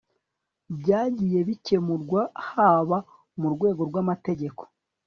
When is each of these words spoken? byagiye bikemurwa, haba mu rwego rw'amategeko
byagiye 0.79 1.39
bikemurwa, 1.47 2.21
haba 2.49 2.97
mu 3.39 3.47
rwego 3.53 3.81
rw'amategeko 3.89 4.61